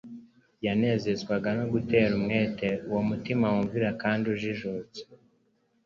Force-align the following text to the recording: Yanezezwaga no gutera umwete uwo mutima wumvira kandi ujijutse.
Yanezezwaga 0.65 1.49
no 1.57 1.65
gutera 1.73 2.11
umwete 2.19 2.67
uwo 2.87 3.01
mutima 3.09 3.45
wumvira 3.53 3.89
kandi 4.01 4.23
ujijutse. 4.33 5.01